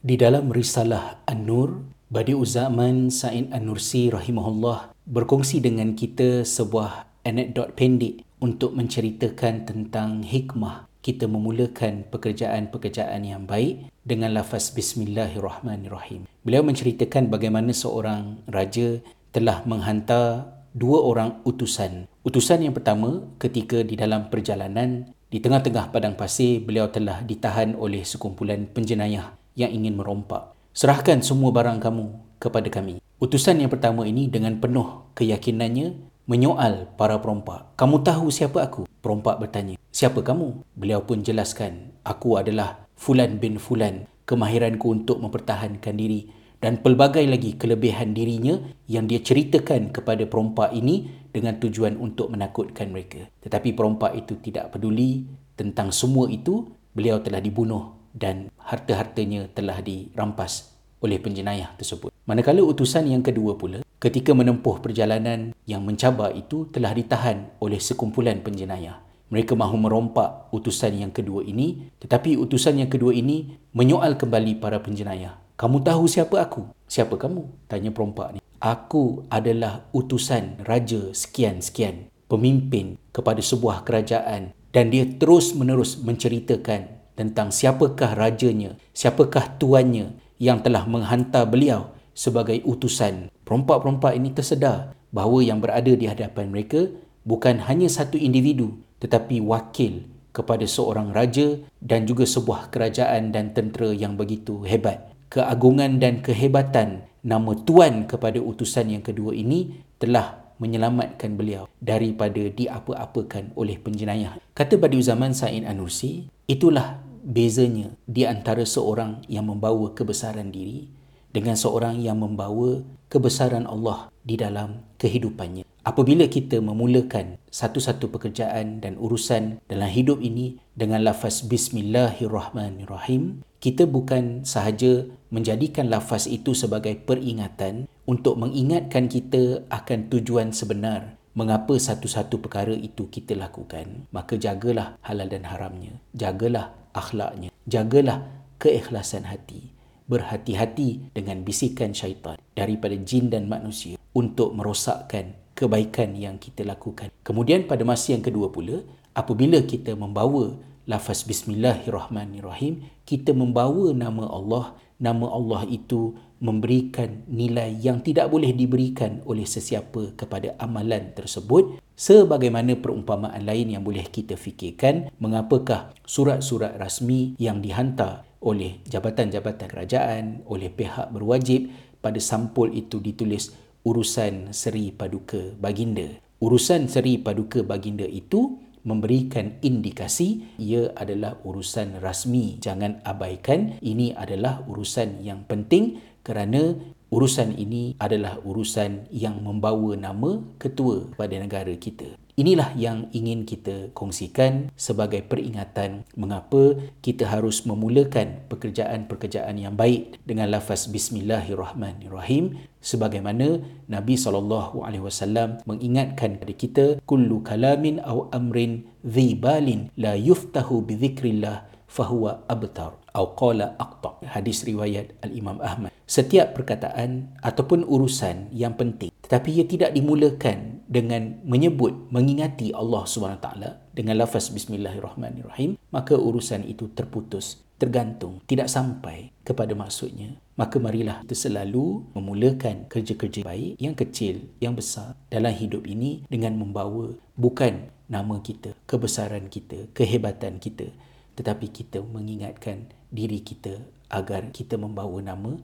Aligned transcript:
Di 0.00 0.16
dalam 0.16 0.48
risalah 0.48 1.20
An-Nur, 1.28 1.84
Badi 2.08 2.32
Uzaman 2.32 3.12
Sa'id 3.12 3.52
An-Nursi 3.52 4.08
rahimahullah 4.08 4.96
berkongsi 5.04 5.60
dengan 5.60 5.92
kita 5.92 6.40
sebuah 6.40 7.20
anekdot 7.28 7.76
pendek 7.76 8.24
untuk 8.40 8.72
menceritakan 8.72 9.68
tentang 9.68 10.24
hikmah 10.24 10.88
kita 11.04 11.28
memulakan 11.28 12.08
pekerjaan-pekerjaan 12.08 13.28
yang 13.28 13.44
baik 13.44 13.92
dengan 14.00 14.32
lafaz 14.40 14.72
Bismillahirrahmanirrahim. 14.72 16.24
Beliau 16.48 16.64
menceritakan 16.64 17.28
bagaimana 17.28 17.76
seorang 17.76 18.40
raja 18.48 19.04
telah 19.36 19.60
menghantar 19.68 20.48
dua 20.72 21.04
orang 21.04 21.44
utusan. 21.44 22.08
Utusan 22.24 22.64
yang 22.64 22.72
pertama 22.72 23.20
ketika 23.36 23.84
di 23.84 24.00
dalam 24.00 24.32
perjalanan 24.32 25.12
di 25.28 25.44
tengah-tengah 25.44 25.92
padang 25.92 26.16
pasir 26.16 26.64
beliau 26.64 26.88
telah 26.88 27.20
ditahan 27.20 27.76
oleh 27.76 28.00
sekumpulan 28.00 28.64
penjenayah 28.64 29.39
yang 29.58 29.70
ingin 29.70 29.98
merompak. 29.98 30.54
Serahkan 30.70 31.20
semua 31.20 31.50
barang 31.50 31.82
kamu 31.82 32.06
kepada 32.38 32.68
kami. 32.70 33.02
Utusan 33.20 33.60
yang 33.60 33.68
pertama 33.68 34.08
ini 34.08 34.30
dengan 34.30 34.56
penuh 34.56 35.12
keyakinannya 35.12 35.98
menyoal 36.24 36.94
para 36.94 37.18
perompak. 37.18 37.74
Kamu 37.74 38.00
tahu 38.06 38.30
siapa 38.32 38.64
aku? 38.64 38.86
Perompak 39.02 39.42
bertanya. 39.42 39.76
Siapa 39.92 40.22
kamu? 40.22 40.62
Beliau 40.78 41.04
pun 41.04 41.20
jelaskan. 41.20 41.92
Aku 42.06 42.38
adalah 42.38 42.86
Fulan 42.96 43.42
bin 43.42 43.58
Fulan. 43.58 44.06
Kemahiranku 44.24 44.86
untuk 44.86 45.18
mempertahankan 45.18 45.98
diri 45.98 46.30
dan 46.62 46.78
pelbagai 46.78 47.24
lagi 47.26 47.58
kelebihan 47.58 48.14
dirinya 48.14 48.62
yang 48.86 49.08
dia 49.08 49.18
ceritakan 49.18 49.90
kepada 49.90 50.28
perompak 50.28 50.70
ini 50.76 51.08
dengan 51.32 51.58
tujuan 51.58 51.98
untuk 51.98 52.30
menakutkan 52.30 52.92
mereka. 52.92 53.26
Tetapi 53.42 53.74
perompak 53.74 54.14
itu 54.14 54.38
tidak 54.38 54.76
peduli 54.76 55.26
tentang 55.58 55.90
semua 55.90 56.28
itu, 56.30 56.68
beliau 56.94 57.18
telah 57.18 57.42
dibunuh 57.42 57.99
dan 58.14 58.50
harta-hartanya 58.60 59.50
telah 59.52 59.78
dirampas 59.82 60.70
oleh 61.00 61.16
penjenayah 61.16 61.72
tersebut. 61.80 62.12
Manakala 62.28 62.60
utusan 62.62 63.08
yang 63.08 63.24
kedua 63.24 63.56
pula, 63.56 63.80
ketika 63.98 64.36
menempuh 64.36 64.80
perjalanan 64.80 65.56
yang 65.64 65.82
mencabar 65.84 66.32
itu 66.36 66.68
telah 66.68 66.92
ditahan 66.92 67.50
oleh 67.60 67.80
sekumpulan 67.80 68.44
penjenayah. 68.44 69.00
Mereka 69.30 69.54
mahu 69.54 69.78
merompak 69.78 70.50
utusan 70.50 71.06
yang 71.06 71.14
kedua 71.14 71.46
ini, 71.46 71.94
tetapi 72.02 72.34
utusan 72.34 72.82
yang 72.82 72.90
kedua 72.90 73.14
ini 73.14 73.58
menyoal 73.70 74.18
kembali 74.18 74.58
para 74.58 74.82
penjenayah. 74.82 75.38
Kamu 75.54 75.86
tahu 75.86 76.10
siapa 76.10 76.42
aku? 76.42 76.66
Siapa 76.90 77.14
kamu? 77.14 77.70
Tanya 77.70 77.94
perompak 77.94 78.34
ni. 78.34 78.38
Aku 78.60 79.24
adalah 79.30 79.88
utusan 79.94 80.66
raja 80.66 81.14
sekian-sekian, 81.14 82.10
pemimpin 82.26 82.98
kepada 83.14 83.40
sebuah 83.40 83.86
kerajaan 83.86 84.52
dan 84.74 84.90
dia 84.90 85.06
terus 85.06 85.54
menerus 85.56 85.96
menceritakan 85.96 86.99
tentang 87.20 87.52
siapakah 87.52 88.16
rajanya, 88.16 88.80
siapakah 88.96 89.60
tuannya 89.60 90.16
yang 90.40 90.64
telah 90.64 90.88
menghantar 90.88 91.44
beliau 91.44 91.92
sebagai 92.16 92.64
utusan. 92.64 93.28
Perompak-perompak 93.44 94.16
ini 94.16 94.32
tersedar 94.32 94.96
bahawa 95.12 95.44
yang 95.44 95.60
berada 95.60 95.92
di 95.92 96.08
hadapan 96.08 96.48
mereka 96.48 96.88
bukan 97.28 97.60
hanya 97.68 97.92
satu 97.92 98.16
individu 98.16 98.80
tetapi 99.04 99.44
wakil 99.44 100.08
kepada 100.30 100.64
seorang 100.64 101.10
raja 101.10 101.60
dan 101.82 102.08
juga 102.08 102.24
sebuah 102.24 102.72
kerajaan 102.72 103.34
dan 103.34 103.52
tentera 103.52 103.90
yang 103.92 104.16
begitu 104.16 104.64
hebat. 104.64 105.10
Keagungan 105.28 106.00
dan 106.00 106.24
kehebatan 106.24 107.04
nama 107.20 107.52
tuan 107.68 108.08
kepada 108.08 108.40
utusan 108.40 108.96
yang 108.96 109.04
kedua 109.04 109.36
ini 109.36 109.84
telah 110.00 110.40
menyelamatkan 110.60 111.34
beliau 111.34 111.64
daripada 111.80 112.44
diapa-apakan 112.52 113.56
oleh 113.56 113.80
penjenayah. 113.80 114.36
Kata 114.52 114.76
pada 114.76 114.96
zaman 115.00 115.32
Said 115.32 115.64
Anursi, 115.64 116.28
itulah 116.44 117.00
bezanya 117.30 117.94
di 118.10 118.26
antara 118.26 118.66
seorang 118.66 119.22
yang 119.30 119.46
membawa 119.46 119.94
kebesaran 119.94 120.50
diri 120.50 120.90
dengan 121.30 121.54
seorang 121.54 122.02
yang 122.02 122.18
membawa 122.18 122.82
kebesaran 123.06 123.70
Allah 123.70 124.10
di 124.26 124.34
dalam 124.34 124.82
kehidupannya. 124.98 125.62
Apabila 125.86 126.28
kita 126.28 126.60
memulakan 126.60 127.40
satu-satu 127.48 128.12
pekerjaan 128.12 128.84
dan 128.84 129.00
urusan 129.00 129.64
dalam 129.64 129.88
hidup 129.88 130.20
ini 130.20 130.60
dengan 130.76 131.06
lafaz 131.06 131.46
Bismillahirrahmanirrahim, 131.46 133.40
kita 133.62 133.88
bukan 133.88 134.44
sahaja 134.44 135.08
menjadikan 135.32 135.88
lafaz 135.88 136.28
itu 136.28 136.52
sebagai 136.52 136.98
peringatan 137.00 137.88
untuk 138.04 138.36
mengingatkan 138.36 139.06
kita 139.06 139.64
akan 139.70 140.10
tujuan 140.10 140.50
sebenar 140.50 141.19
mengapa 141.40 141.72
satu-satu 141.72 142.44
perkara 142.44 142.76
itu 142.76 143.08
kita 143.08 143.32
lakukan. 143.32 144.04
Maka 144.12 144.36
jagalah 144.36 145.00
halal 145.00 145.32
dan 145.32 145.48
haramnya. 145.48 145.96
Jagalah 146.12 146.76
akhlaknya. 146.92 147.48
Jagalah 147.64 148.28
keikhlasan 148.60 149.24
hati. 149.24 149.72
Berhati-hati 150.04 151.16
dengan 151.16 151.40
bisikan 151.40 151.96
syaitan 151.96 152.36
daripada 152.52 152.92
jin 153.00 153.32
dan 153.32 153.48
manusia 153.48 153.96
untuk 154.12 154.52
merosakkan 154.52 155.38
kebaikan 155.56 156.12
yang 156.18 156.36
kita 156.36 156.66
lakukan. 156.66 157.08
Kemudian 157.24 157.64
pada 157.64 157.86
masa 157.86 158.12
yang 158.12 158.24
kedua 158.24 158.50
pula, 158.50 158.82
apabila 159.14 159.62
kita 159.64 159.94
membawa 159.94 160.58
lafaz 160.84 161.22
bismillahirrahmanirrahim, 161.22 162.84
kita 163.06 163.30
membawa 163.30 163.94
nama 163.94 164.26
Allah, 164.26 164.74
nama 164.98 165.30
Allah 165.30 165.62
itu 165.70 166.18
memberikan 166.40 167.28
nilai 167.28 167.76
yang 167.76 168.00
tidak 168.00 168.32
boleh 168.32 168.56
diberikan 168.56 169.20
oleh 169.28 169.44
sesiapa 169.44 170.16
kepada 170.16 170.56
amalan 170.56 171.12
tersebut 171.12 171.78
sebagaimana 171.92 172.80
perumpamaan 172.80 173.44
lain 173.44 173.76
yang 173.76 173.84
boleh 173.84 174.08
kita 174.08 174.40
fikirkan 174.40 175.12
mengapakah 175.20 175.92
surat-surat 176.08 176.80
rasmi 176.80 177.36
yang 177.36 177.60
dihantar 177.60 178.24
oleh 178.40 178.80
jabatan-jabatan 178.88 179.68
kerajaan 179.68 180.24
oleh 180.48 180.72
pihak 180.72 181.12
berwajib 181.12 181.68
pada 182.00 182.16
sampul 182.16 182.72
itu 182.72 182.96
ditulis 182.98 183.52
urusan 183.84 184.56
Seri 184.56 184.92
Paduka 184.96 185.52
Baginda. 185.60 186.08
Urusan 186.40 186.88
Seri 186.88 187.20
Paduka 187.20 187.60
Baginda 187.60 188.08
itu 188.08 188.56
memberikan 188.82 189.60
indikasi 189.60 190.56
ia 190.56 190.92
adalah 190.96 191.40
urusan 191.44 192.00
rasmi. 192.00 192.56
Jangan 192.60 193.04
abaikan 193.04 193.76
ini 193.84 194.12
adalah 194.16 194.64
urusan 194.64 195.20
yang 195.20 195.44
penting 195.44 196.00
kerana 196.24 196.76
urusan 197.10 197.58
ini 197.58 197.98
adalah 197.98 198.38
urusan 198.46 199.10
yang 199.10 199.42
membawa 199.42 199.98
nama 199.98 200.40
ketua 200.62 201.10
pada 201.18 201.34
negara 201.36 201.74
kita. 201.74 202.06
Inilah 202.38 202.72
yang 202.72 203.12
ingin 203.12 203.44
kita 203.44 203.92
kongsikan 203.92 204.72
sebagai 204.72 205.20
peringatan 205.20 206.08
mengapa 206.16 206.78
kita 207.04 207.28
harus 207.28 207.68
memulakan 207.68 208.48
pekerjaan-pekerjaan 208.48 209.60
yang 209.60 209.76
baik 209.76 210.16
dengan 210.24 210.48
lafaz 210.48 210.88
bismillahirrahmanirrahim 210.88 212.56
sebagaimana 212.80 213.60
Nabi 213.92 214.16
sallallahu 214.16 214.88
alaihi 214.88 215.04
wasallam 215.04 215.60
mengingatkan 215.68 216.40
kepada 216.40 216.54
kita 216.56 216.86
kullu 217.04 217.44
kalamin 217.44 218.00
aw 218.00 218.32
amrin 218.32 218.88
dhibalin 219.04 219.92
la 220.00 220.16
yuftahu 220.16 220.80
bi 220.80 220.96
dzikrillah 220.96 221.68
fahuwa 221.90 222.46
abtar. 222.48 222.96
Atau 223.10 223.34
qala 223.34 223.74
aqta. 223.74 224.22
Hadis 224.22 224.62
riwayat 224.62 225.18
al-Imam 225.26 225.58
Ahmad 225.58 225.90
setiap 226.10 226.58
perkataan 226.58 227.38
ataupun 227.38 227.86
urusan 227.86 228.50
yang 228.50 228.74
penting. 228.74 229.14
Tetapi 229.22 229.62
ia 229.62 229.64
tidak 229.70 229.94
dimulakan 229.94 230.82
dengan 230.90 231.38
menyebut 231.46 232.10
mengingati 232.10 232.74
Allah 232.74 233.06
taala 233.38 233.78
dengan 233.94 234.18
lafaz 234.18 234.50
bismillahirrahmanirrahim 234.50 235.78
maka 235.94 236.18
urusan 236.18 236.66
itu 236.66 236.90
terputus 236.90 237.62
tergantung 237.78 238.42
tidak 238.50 238.66
sampai 238.66 239.30
kepada 239.46 239.70
maksudnya. 239.78 240.34
Maka 240.58 240.82
marilah 240.82 241.22
kita 241.22 241.46
selalu 241.46 242.10
memulakan 242.18 242.90
kerja-kerja 242.90 243.46
baik 243.46 243.78
yang 243.78 243.94
kecil 243.94 244.50
yang 244.58 244.74
besar 244.74 245.14
dalam 245.30 245.54
hidup 245.54 245.86
ini 245.86 246.26
dengan 246.26 246.58
membawa 246.58 247.14
bukan 247.38 247.86
nama 248.10 248.42
kita 248.42 248.74
kebesaran 248.90 249.46
kita 249.46 249.86
kehebatan 249.94 250.58
kita 250.58 250.90
tetapi 251.38 251.70
kita 251.70 252.02
mengingatkan 252.02 252.90
diri 253.08 253.38
kita 253.40 253.80
agar 254.10 254.50
kita 254.50 254.74
membawa 254.74 255.22
nama 255.22 255.56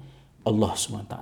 Allah 0.46 0.72
SWT 0.78 1.14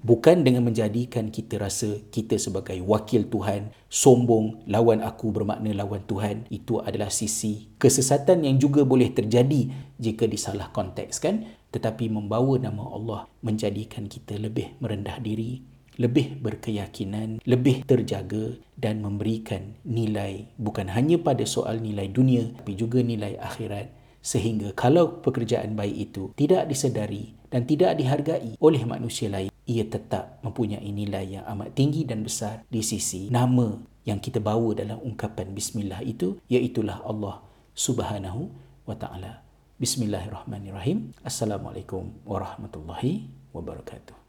bukan 0.00 0.40
dengan 0.40 0.64
menjadikan 0.64 1.28
kita 1.28 1.60
rasa 1.60 2.00
kita 2.08 2.40
sebagai 2.40 2.80
wakil 2.80 3.28
Tuhan 3.28 3.68
sombong 3.92 4.64
lawan 4.64 5.04
aku 5.04 5.28
bermakna 5.28 5.76
lawan 5.76 6.00
Tuhan 6.08 6.48
itu 6.48 6.80
adalah 6.80 7.12
sisi 7.12 7.68
kesesatan 7.76 8.48
yang 8.48 8.56
juga 8.56 8.80
boleh 8.88 9.12
terjadi 9.12 9.68
jika 10.00 10.24
disalah 10.24 10.72
kontekskan 10.72 11.44
tetapi 11.68 12.08
membawa 12.08 12.56
nama 12.56 12.82
Allah 12.88 13.20
menjadikan 13.44 14.08
kita 14.08 14.40
lebih 14.40 14.80
merendah 14.80 15.20
diri 15.20 15.70
lebih 16.00 16.40
berkeyakinan, 16.40 17.44
lebih 17.44 17.84
terjaga 17.84 18.56
dan 18.80 19.04
memberikan 19.04 19.76
nilai 19.84 20.48
bukan 20.56 20.88
hanya 20.88 21.20
pada 21.20 21.44
soal 21.44 21.76
nilai 21.76 22.08
dunia 22.08 22.56
tapi 22.56 22.72
juga 22.72 23.04
nilai 23.04 23.36
akhirat 23.36 23.99
sehingga 24.20 24.76
kalau 24.76 25.24
pekerjaan 25.24 25.74
baik 25.74 26.12
itu 26.12 26.30
tidak 26.36 26.68
disedari 26.68 27.34
dan 27.48 27.64
tidak 27.64 27.96
dihargai 27.96 28.54
oleh 28.60 28.82
manusia 28.84 29.32
lain 29.32 29.50
ia 29.64 29.84
tetap 29.88 30.38
mempunyai 30.44 30.86
nilai 30.92 31.40
yang 31.40 31.44
amat 31.56 31.72
tinggi 31.74 32.04
dan 32.04 32.22
besar 32.22 32.62
di 32.68 32.84
sisi 32.84 33.32
nama 33.32 33.80
yang 34.04 34.20
kita 34.20 34.40
bawa 34.40 34.76
dalam 34.76 35.00
ungkapan 35.00 35.52
bismillah 35.56 36.04
itu 36.04 36.36
iaitulah 36.52 37.00
Allah 37.04 37.40
Subhanahu 37.72 38.52
wa 38.84 38.96
taala 38.96 39.50
Bismillahirrahmanirrahim. 39.80 41.16
Assalamualaikum 41.24 42.12
warahmatullahi 42.28 43.32
wabarakatuh. 43.56 44.19